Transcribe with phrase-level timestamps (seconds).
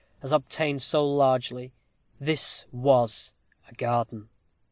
[0.23, 1.73] has obtained so largely
[2.19, 3.35] this was
[3.69, 4.29] a garden!